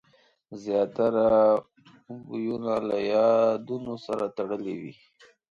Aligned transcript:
زیاتره 0.63 1.27
بویونه 2.25 2.73
له 2.87 2.97
یادونو 3.13 3.93
سره 4.05 4.25
تړلي 4.37 4.75
وي. 4.81 4.93